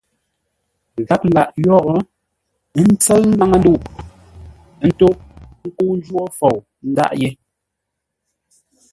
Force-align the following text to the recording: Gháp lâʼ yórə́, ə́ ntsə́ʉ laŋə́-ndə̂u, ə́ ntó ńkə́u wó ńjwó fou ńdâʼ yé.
Gháp 1.07 1.21
lâʼ 1.35 1.49
yórə́, 1.63 1.99
ə́ 2.79 2.83
ntsə́ʉ 2.91 3.21
laŋə́-ndə̂u, 3.39 3.77
ə́ 4.83 4.87
ntó 4.89 5.07
ńkə́u 5.67 5.87
wó 5.91 5.97
ńjwó 5.97 6.21
fou 6.37 6.57
ńdâʼ 6.89 7.11
yé. 7.21 7.29